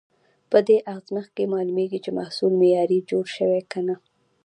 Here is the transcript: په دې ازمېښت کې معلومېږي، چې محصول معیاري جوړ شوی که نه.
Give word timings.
په 0.51 0.57
دې 0.67 0.77
ازمېښت 0.95 1.31
کې 1.37 1.51
معلومېږي، 1.53 1.99
چې 2.05 2.11
محصول 2.19 2.51
معیاري 2.61 2.99
جوړ 3.09 3.25
شوی 3.35 3.61
که 3.71 3.79
نه. 3.87 3.95